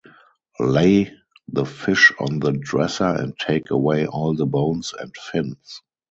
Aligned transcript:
Lay 0.59 1.13
the 1.47 1.63
fish 1.63 2.11
on 2.19 2.39
the 2.39 2.53
dresser 2.53 3.03
and 3.03 3.37
take 3.37 3.69
away 3.69 4.07
all 4.07 4.33
the 4.33 4.47
bones 4.47 4.95
and 4.99 5.15
fins. 5.15 5.83